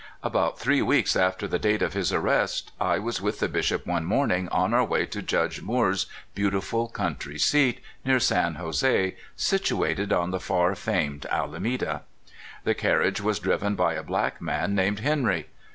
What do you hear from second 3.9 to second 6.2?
morning on our way to Judge Moore's